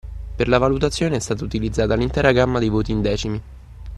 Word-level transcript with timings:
Per 0.35 0.47
la 0.47 0.57
valutazione 0.57 1.17
è 1.17 1.19
stata 1.19 1.43
utilizzata 1.43 1.93
l’intera 1.93 2.31
gamma 2.31 2.57
dei 2.57 2.69
voti 2.69 2.91
in 2.91 3.03
decimi. 3.03 3.41